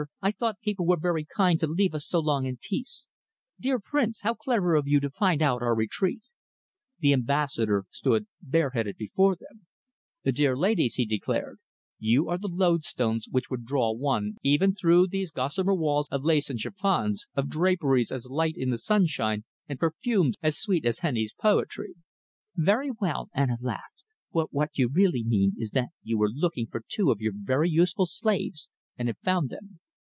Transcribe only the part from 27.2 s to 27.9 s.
your very